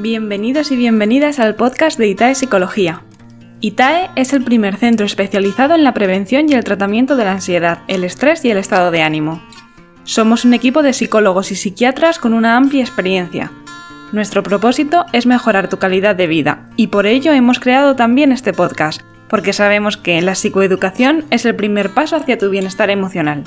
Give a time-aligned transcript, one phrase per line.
[0.00, 3.02] Bienvenidos y bienvenidas al podcast de ITAE Psicología.
[3.60, 7.80] ITAE es el primer centro especializado en la prevención y el tratamiento de la ansiedad,
[7.88, 9.42] el estrés y el estado de ánimo.
[10.04, 13.50] Somos un equipo de psicólogos y psiquiatras con una amplia experiencia.
[14.12, 18.52] Nuestro propósito es mejorar tu calidad de vida y por ello hemos creado también este
[18.52, 23.42] podcast, porque sabemos que la psicoeducación es el primer paso hacia tu bienestar emocional.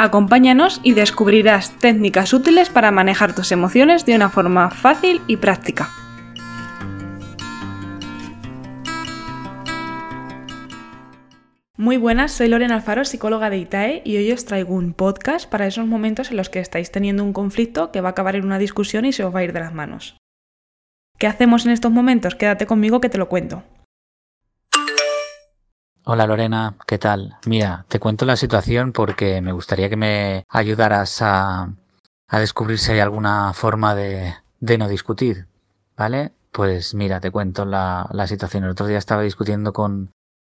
[0.00, 5.90] Acompáñanos y descubrirás técnicas útiles para manejar tus emociones de una forma fácil y práctica.
[11.76, 15.66] Muy buenas, soy Lorena Alfaro, psicóloga de ITAE, y hoy os traigo un podcast para
[15.66, 18.58] esos momentos en los que estáis teniendo un conflicto que va a acabar en una
[18.58, 20.16] discusión y se os va a ir de las manos.
[21.18, 22.36] ¿Qué hacemos en estos momentos?
[22.36, 23.64] Quédate conmigo que te lo cuento.
[26.10, 27.36] Hola Lorena, ¿qué tal?
[27.44, 31.74] Mira, te cuento la situación porque me gustaría que me ayudaras a,
[32.32, 34.32] descubrir si hay alguna forma de,
[34.78, 35.48] no discutir,
[35.98, 36.32] ¿vale?
[36.50, 38.64] Pues mira, te cuento la, situación.
[38.64, 40.10] El otro día estaba discutiendo con,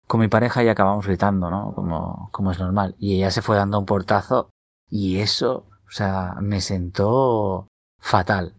[0.07, 1.71] con mi pareja y acabamos gritando, ¿no?
[1.73, 2.95] Como, como es normal.
[2.99, 4.49] Y ella se fue dando un portazo
[4.89, 7.69] y eso, o sea, me sentó
[8.01, 8.55] fatal.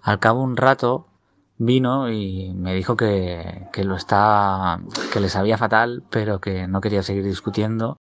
[0.00, 1.08] Al cabo un rato
[1.58, 4.80] vino y me dijo que, que lo está,
[5.12, 7.96] que le sabía fatal, pero que no quería seguir discutiendo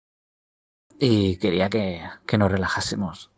[0.99, 3.31] y quería que, que nos relajásemos.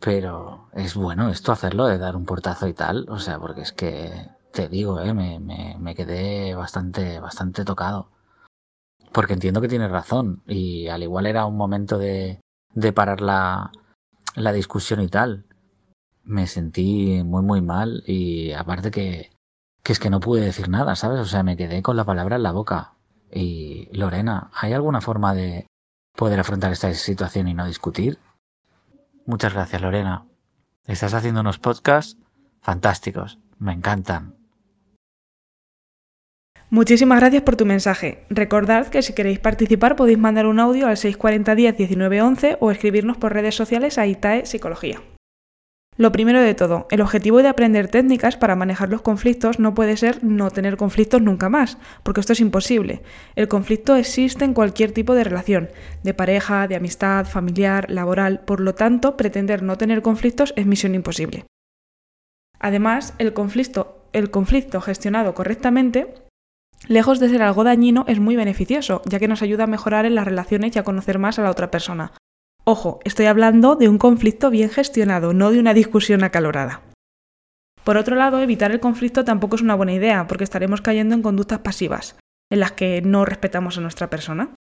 [0.00, 3.72] Pero es bueno esto hacerlo, de dar un portazo y tal, o sea, porque es
[3.72, 4.10] que
[4.52, 8.10] te digo, eh, me, me, me quedé bastante, bastante tocado.
[9.12, 12.40] Porque entiendo que tienes razón y al igual era un momento de,
[12.74, 13.70] de parar la,
[14.34, 15.44] la discusión y tal.
[16.24, 19.31] Me sentí muy muy mal y aparte que
[19.82, 21.20] que es que no pude decir nada, ¿sabes?
[21.20, 22.92] O sea, me quedé con la palabra en la boca.
[23.30, 25.66] Y Lorena, ¿hay alguna forma de
[26.14, 28.18] poder afrontar esta situación y no discutir?
[29.26, 30.26] Muchas gracias, Lorena.
[30.86, 32.18] Estás haciendo unos podcasts
[32.60, 33.38] fantásticos.
[33.58, 34.36] Me encantan.
[36.70, 38.24] Muchísimas gracias por tu mensaje.
[38.30, 43.18] Recordad que si queréis participar podéis mandar un audio al 640 10 19 o escribirnos
[43.18, 45.00] por redes sociales a ITAE Psicología.
[45.98, 49.98] Lo primero de todo, el objetivo de aprender técnicas para manejar los conflictos no puede
[49.98, 53.02] ser no tener conflictos nunca más, porque esto es imposible.
[53.36, 55.68] El conflicto existe en cualquier tipo de relación,
[56.02, 60.94] de pareja, de amistad, familiar, laboral, por lo tanto, pretender no tener conflictos es misión
[60.94, 61.44] imposible.
[62.58, 66.14] Además, el conflicto, el conflicto gestionado correctamente
[66.88, 70.16] Lejos de ser algo dañino, es muy beneficioso, ya que nos ayuda a mejorar en
[70.16, 72.12] las relaciones y a conocer más a la otra persona,
[72.64, 76.82] Ojo, estoy hablando de un conflicto bien gestionado, no de una discusión acalorada.
[77.82, 81.22] Por otro lado, evitar el conflicto tampoco es una buena idea, porque estaremos cayendo en
[81.22, 82.16] conductas pasivas,
[82.52, 84.54] en las que no respetamos a nuestra persona.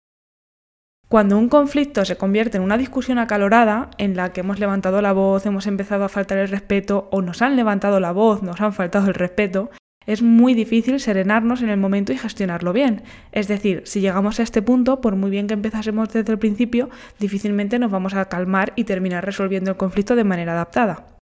[1.09, 5.12] Cuando un conflicto se convierte en una discusión acalorada, en la que hemos levantado la
[5.12, 8.75] voz, hemos empezado a faltar el respeto, o nos han levantado la voz, nos han
[8.75, 9.70] faltado el respeto,
[10.09, 13.03] es muy difícil serenarnos en el momento y gestionarlo bien.
[13.31, 16.89] Es decir, si llegamos a este punto, por muy bien que empezásemos desde el principio,
[17.21, 21.19] difícilmente nos vamos a calmar y terminar resolviendo el conflicto de manera adaptada.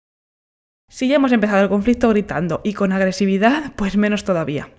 [0.92, 4.70] Si ya hemos empezado el conflicto gritando y con agresividad, pues menos todavía.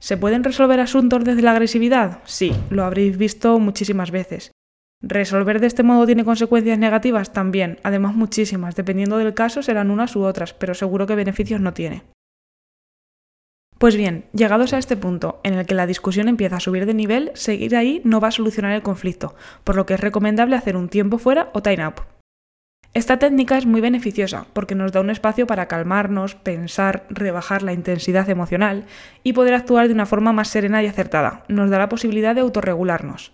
[0.00, 2.18] ¿Se pueden resolver asuntos desde la agresividad?
[2.24, 4.50] Sí, lo habréis visto muchísimas veces.
[5.00, 7.32] ¿Resolver de este modo tiene consecuencias negativas?
[7.32, 11.72] También, además muchísimas, dependiendo del caso serán unas u otras, pero seguro que beneficios no
[11.72, 12.02] tiene.
[13.78, 16.94] Pues bien, llegados a este punto en el que la discusión empieza a subir de
[16.94, 20.76] nivel, seguir ahí no va a solucionar el conflicto, por lo que es recomendable hacer
[20.76, 22.02] un tiempo fuera o time up.
[22.92, 27.72] Esta técnica es muy beneficiosa porque nos da un espacio para calmarnos, pensar, rebajar la
[27.72, 28.86] intensidad emocional
[29.22, 31.44] y poder actuar de una forma más serena y acertada.
[31.46, 33.32] Nos da la posibilidad de autorregularnos.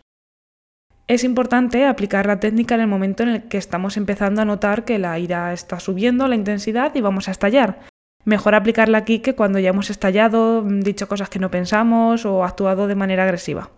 [1.07, 4.85] Es importante aplicar la técnica en el momento en el que estamos empezando a notar
[4.85, 7.81] que la ira está subiendo, la intensidad y vamos a estallar,
[8.25, 12.87] Mejor aplicarla aquí que cuando ya hemos estallado, dicho cosas que no pensamos o actuado
[12.87, 13.71] de manera agresiva.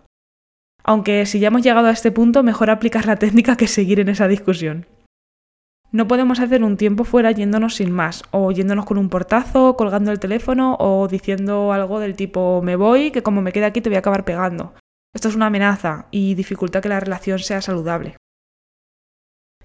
[0.83, 4.09] Aunque si ya hemos llegado a este punto, mejor aplicar la técnica que seguir en
[4.09, 4.85] esa discusión.
[5.91, 10.11] No podemos hacer un tiempo fuera yéndonos sin más, o yéndonos con un portazo, colgando
[10.11, 13.89] el teléfono o diciendo algo del tipo me voy, que como me quede aquí te
[13.89, 14.73] voy a acabar pegando.
[15.13, 18.17] Esto es una amenaza y dificulta que la relación sea saludable.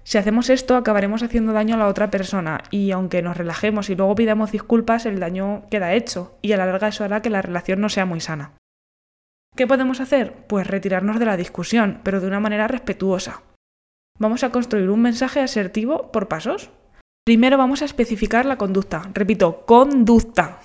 [0.03, 3.95] Si hacemos esto, acabaremos haciendo daño a la otra persona y aunque nos relajemos y
[3.95, 7.41] luego pidamos disculpas, el daño queda hecho y a la larga eso hará que la
[7.41, 8.53] relación no sea muy sana.
[9.55, 10.45] ¿Qué podemos hacer?
[10.47, 13.43] Pues retirarnos de la discusión, pero de una manera respetuosa.
[14.19, 16.71] Vamos a construir un mensaje asertivo por pasos.
[17.25, 19.09] Primero vamos a especificar la conducta.
[19.13, 20.59] Repito, conducta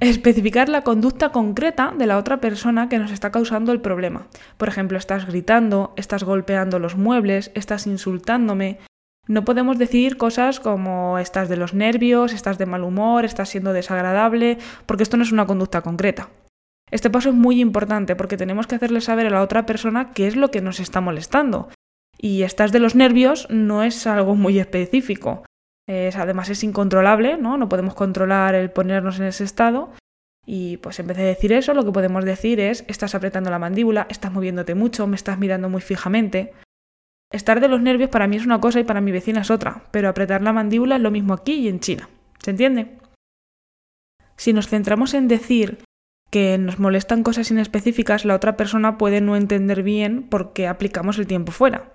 [0.00, 4.26] especificar la conducta concreta de la otra persona que nos está causando el problema.
[4.56, 8.78] Por ejemplo, estás gritando, estás golpeando los muebles, estás insultándome.
[9.28, 13.74] No podemos decir cosas como estás de los nervios, estás de mal humor, estás siendo
[13.74, 16.30] desagradable, porque esto no es una conducta concreta.
[16.90, 20.26] Este paso es muy importante porque tenemos que hacerle saber a la otra persona qué
[20.26, 21.68] es lo que nos está molestando.
[22.18, 25.44] Y estás de los nervios no es algo muy específico.
[26.14, 27.56] Además es incontrolable, ¿no?
[27.56, 29.90] No podemos controlar el ponernos en ese estado.
[30.46, 33.58] Y pues en vez de decir eso, lo que podemos decir es estás apretando la
[33.58, 36.52] mandíbula, estás moviéndote mucho, me estás mirando muy fijamente.
[37.32, 39.84] Estar de los nervios para mí es una cosa y para mi vecina es otra,
[39.92, 42.08] pero apretar la mandíbula es lo mismo aquí y en China.
[42.42, 42.98] ¿Se entiende?
[44.36, 45.84] Si nos centramos en decir
[46.30, 51.18] que nos molestan cosas inespecíficas, la otra persona puede no entender bien por qué aplicamos
[51.18, 51.92] el tiempo fuera.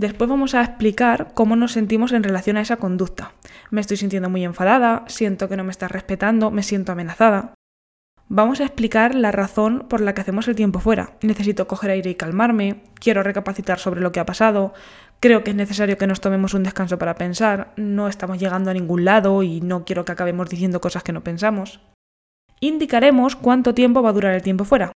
[0.00, 3.34] Después vamos a explicar cómo nos sentimos en relación a esa conducta.
[3.70, 7.52] Me estoy sintiendo muy enfadada, siento que no me estás respetando, me siento amenazada.
[8.26, 11.18] Vamos a explicar la razón por la que hacemos el tiempo fuera.
[11.20, 14.72] Necesito coger aire y calmarme, quiero recapacitar sobre lo que ha pasado,
[15.20, 18.74] creo que es necesario que nos tomemos un descanso para pensar, no estamos llegando a
[18.74, 21.78] ningún lado y no quiero que acabemos diciendo cosas que no pensamos.
[22.60, 24.92] Indicaremos cuánto tiempo va a durar el tiempo fuera.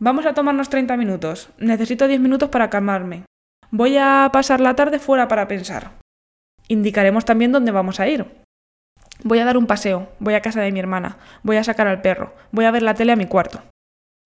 [0.00, 1.48] Vamos a tomarnos 30 minutos.
[1.56, 3.24] Necesito 10 minutos para calmarme.
[3.76, 5.94] Voy a pasar la tarde fuera para pensar.
[6.68, 8.24] Indicaremos también dónde vamos a ir.
[9.24, 12.00] Voy a dar un paseo, voy a casa de mi hermana, voy a sacar al
[12.00, 13.62] perro, voy a ver la tele a mi cuarto.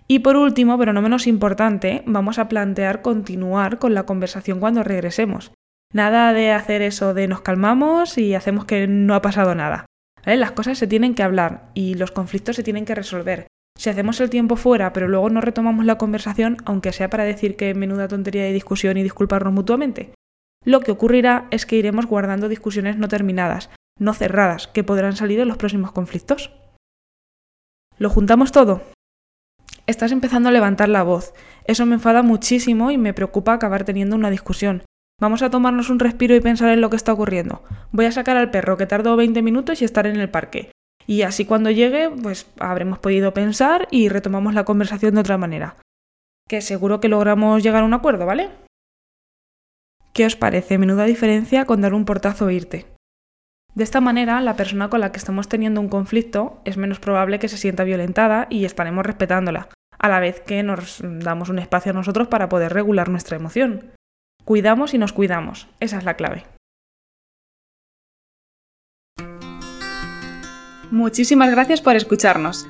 [0.06, 4.82] Y por último, pero no menos importante, vamos a plantear continuar con la conversación cuando
[4.82, 5.50] regresemos.
[5.94, 9.86] Nada de hacer eso de nos calmamos y hacemos que no ha pasado nada.
[10.26, 13.46] Las cosas se tienen que hablar y los conflictos se tienen que resolver.
[13.78, 17.56] Si hacemos el tiempo fuera, pero luego no retomamos la conversación, aunque sea para decir
[17.56, 20.12] que menuda tontería de discusión y disculparnos mutuamente,
[20.64, 23.70] lo que ocurrirá es que iremos guardando discusiones no terminadas,
[24.00, 26.50] no cerradas, que podrán salir en los próximos conflictos.
[27.98, 28.82] ¿Lo juntamos todo?
[29.86, 31.32] Estás empezando a levantar la voz.
[31.64, 34.82] Eso me enfada muchísimo y me preocupa acabar teniendo una discusión.
[35.20, 37.62] Vamos a tomarnos un respiro y pensar en lo que está ocurriendo.
[37.92, 40.72] Voy a sacar al perro, que tardó 20 minutos y estar en el parque.
[41.08, 45.76] Y así cuando llegue, pues habremos podido pensar y retomamos la conversación de otra manera.
[46.46, 48.50] Que seguro que logramos llegar a un acuerdo, ¿vale?
[50.12, 50.76] ¿Qué os parece?
[50.76, 52.86] Menuda diferencia con dar un portazo e irte.
[53.74, 57.38] De esta manera, la persona con la que estamos teniendo un conflicto es menos probable
[57.38, 59.68] que se sienta violentada y estaremos respetándola,
[59.98, 63.92] a la vez que nos damos un espacio a nosotros para poder regular nuestra emoción.
[64.44, 66.44] Cuidamos y nos cuidamos, esa es la clave.
[70.90, 72.66] Muchísimas gracias por escucharnos.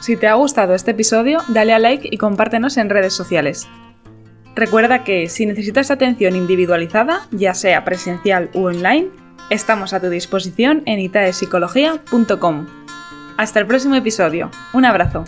[0.00, 3.68] Si te ha gustado este episodio, dale a like y compártenos en redes sociales.
[4.54, 9.10] Recuerda que si necesitas atención individualizada, ya sea presencial u online,
[9.50, 12.66] Estamos a tu disposición en itaepsicología.com.
[13.38, 14.50] Hasta el próximo episodio.
[14.74, 15.24] Un abrazo.